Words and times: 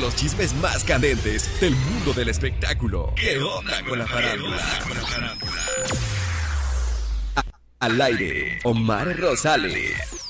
los 0.00 0.14
chismes 0.14 0.54
más 0.54 0.84
candentes 0.84 1.60
del 1.60 1.74
mundo 1.74 2.12
del 2.12 2.28
espectáculo. 2.28 3.12
¿Qué 3.16 3.38
onda 3.38 3.82
con 3.84 3.98
la 3.98 4.06
farándula? 4.06 4.58
Al 7.80 8.00
aire, 8.00 8.58
Omar 8.64 9.16
Rosales. 9.18 10.27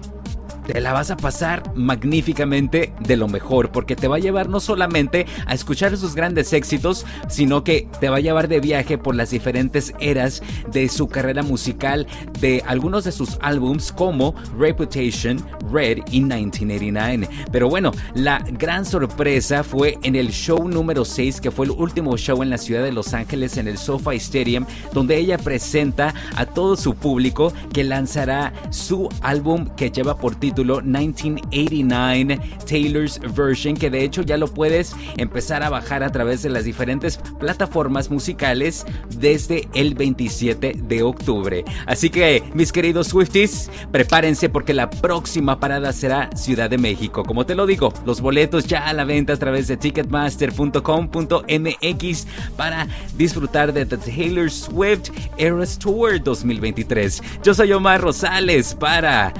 te 0.69 0.83
la 0.83 0.93
vas 0.93 1.11
a 1.11 1.17
pasar 1.17 1.63
magníficamente 1.75 2.93
de 3.01 3.17
lo 3.17 3.27
mejor, 3.27 3.73
porque 3.73 3.97
te 3.97 4.07
va 4.07 4.17
a 4.17 4.21
llevar 4.21 4.51
no 4.51 4.61
solamente 4.61 5.27
a 5.47 5.55
escuchar 5.55 5.97
sus 5.97 6.15
grandes 6.15 6.53
éxitos, 6.53 7.07
sino 7.29 7.65
que 7.65 7.89
te 8.01 8.11
va 8.11 8.19
a 8.19 8.21
llevar 8.21 8.49
de 8.49 8.61
viaje 8.61 8.99
por 8.99 9.15
las 9.15 9.31
diferentes 9.31 9.95
eras 9.99 10.43
de 10.71 10.91
su 10.91 11.09
carrera 11.09 11.43
musical, 11.43 12.07
de 12.39 12.63
algunos 12.67 13.05
de 13.05 13.13
sus 13.13 13.39
álbums 13.41 13.93
como 13.93 14.35
Reputation, 14.59 15.43
Red 15.73 16.01
y 16.11 16.21
1989. 16.21 17.29
Pero 17.51 17.71
bueno, 17.71 17.93
la 18.15 18.45
gran 18.53 18.85
sorpresa 18.85 19.65
fue 19.65 19.97
en 20.03 20.17
el 20.17 20.29
show 20.31 20.69
número 20.69 21.07
6, 21.07 21.41
que 21.41 21.51
fue 21.51 21.65
el 21.65 21.73
último 21.73 22.19
show 22.19 22.43
en 22.43 22.51
la 22.51 22.59
ciudad 22.59 22.85
de 22.85 22.93
Los 22.93 23.15
Ángeles 23.15 23.57
en 23.57 23.69
el 23.69 23.79
SoFi 23.79 24.17
Stadium, 24.17 24.67
donde 24.93 25.17
ella 25.17 25.39
presenta 25.39 26.13
a 26.37 26.45
todo 26.45 26.77
su 26.77 26.95
público 26.95 27.55
que 27.73 27.85
lanzará 27.85 28.53
su 28.69 29.09
álbum 29.23 29.67
que 29.77 29.91
lleva 29.91 30.19
por 30.19 30.35
título 30.59 30.81
1989 30.81 32.41
Taylor's 32.69 33.21
Version, 33.37 33.77
que 33.77 33.91
de 33.91 34.03
hecho 34.03 34.23
ya 34.23 34.37
lo 34.37 34.49
puedes 34.49 34.97
empezar 35.17 35.63
a 35.63 35.71
bajar 35.71 36.03
a 36.03 36.11
través 36.11 36.43
de 36.43 36.51
las 36.51 36.65
diferentes 36.65 37.19
plataformas 37.39 38.11
musicales 38.11 38.85
desde 39.17 39.69
el 39.75 39.95
27 39.95 40.73
de 40.83 41.03
octubre. 41.05 41.65
Así 41.87 42.11
que, 42.11 42.43
mis 42.55 42.73
queridos 42.73 43.07
Swifties, 43.07 43.71
prepárense 43.93 44.49
porque 44.49 44.75
la 44.75 44.91
próxima 44.91 45.61
parada 45.61 45.93
será 45.93 46.29
Ciudad 46.35 46.69
de 46.69 46.79
México. 46.79 47.23
Como 47.23 47.47
te 47.47 47.55
lo 47.55 47.65
digo, 47.65 47.93
los 48.05 48.21
boletos 48.21 48.67
ya 48.67 48.89
a 48.89 48.95
la 48.95 49.05
venta 49.05 49.35
a 49.35 49.37
través 49.37 49.69
de 49.69 49.77
ticketmaster.com.mx 49.77 52.27
para 52.57 52.89
disfrutar 53.17 53.73
de 53.73 53.87
The 53.87 53.99
Taylor 53.99 54.51
Swift 54.51 55.11
Eras 55.37 55.79
Tour 55.79 56.21
2023. 56.21 57.23
Yo 57.45 57.55
soy 57.55 57.71
Omar 57.73 58.01
Rosales 58.01 58.75
para 58.75 59.33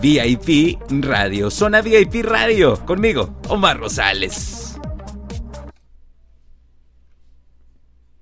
VIP 0.00 0.78
Radio. 1.02 1.50
Zona 1.50 1.80
VIP 1.82 2.22
Radio. 2.24 2.76
Conmigo, 2.86 3.30
Omar 3.48 3.78
Rosales. 3.78 4.78